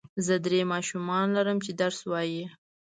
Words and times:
زه 0.25 0.35
درې 0.45 0.61
ماشومان 0.73 1.25
لرم 1.35 1.57
چې 1.65 1.71
درس 1.81 1.99
وايي. 2.11 2.43